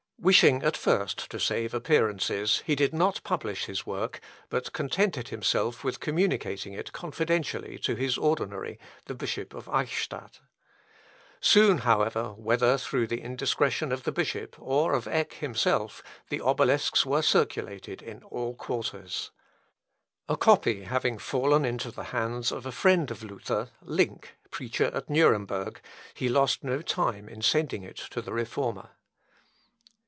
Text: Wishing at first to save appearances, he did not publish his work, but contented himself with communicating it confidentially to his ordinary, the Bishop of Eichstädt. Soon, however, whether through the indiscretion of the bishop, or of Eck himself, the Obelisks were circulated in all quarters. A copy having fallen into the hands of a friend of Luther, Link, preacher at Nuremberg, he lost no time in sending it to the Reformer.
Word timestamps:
Wishing 0.23 0.61
at 0.61 0.77
first 0.77 1.31
to 1.31 1.39
save 1.39 1.73
appearances, 1.73 2.61
he 2.67 2.75
did 2.75 2.93
not 2.93 3.23
publish 3.23 3.65
his 3.65 3.87
work, 3.87 4.21
but 4.49 4.71
contented 4.71 5.29
himself 5.29 5.83
with 5.83 5.99
communicating 5.99 6.73
it 6.73 6.91
confidentially 6.93 7.79
to 7.79 7.95
his 7.95 8.19
ordinary, 8.19 8.77
the 9.05 9.15
Bishop 9.15 9.55
of 9.55 9.65
Eichstädt. 9.65 10.39
Soon, 11.39 11.79
however, 11.79 12.35
whether 12.37 12.77
through 12.77 13.07
the 13.07 13.19
indiscretion 13.19 13.91
of 13.91 14.03
the 14.03 14.11
bishop, 14.11 14.55
or 14.59 14.93
of 14.93 15.07
Eck 15.07 15.33
himself, 15.33 16.03
the 16.29 16.39
Obelisks 16.39 17.03
were 17.03 17.23
circulated 17.23 18.03
in 18.03 18.21
all 18.25 18.53
quarters. 18.53 19.31
A 20.29 20.37
copy 20.37 20.83
having 20.83 21.17
fallen 21.17 21.65
into 21.65 21.89
the 21.89 22.03
hands 22.13 22.51
of 22.51 22.67
a 22.67 22.71
friend 22.71 23.09
of 23.09 23.23
Luther, 23.23 23.69
Link, 23.81 24.35
preacher 24.51 24.91
at 24.93 25.09
Nuremberg, 25.09 25.81
he 26.13 26.29
lost 26.29 26.63
no 26.63 26.83
time 26.83 27.27
in 27.27 27.41
sending 27.41 27.81
it 27.81 27.97
to 28.11 28.21
the 28.21 28.31
Reformer. 28.33 28.89